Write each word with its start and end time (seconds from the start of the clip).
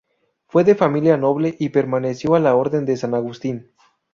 Fue 0.47 0.63
de 0.63 0.73
familia 0.73 1.15
noble 1.15 1.55
y 1.59 1.69
perteneció 1.69 2.33
a 2.33 2.39
la 2.39 2.55
Orden 2.55 2.87
de 2.87 2.97
San 2.97 3.13
Agustín. 3.13 3.71